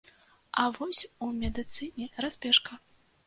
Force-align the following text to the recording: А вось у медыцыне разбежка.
А 0.61 0.63
вось 0.77 1.01
у 1.27 1.29
медыцыне 1.43 2.09
разбежка. 2.25 2.81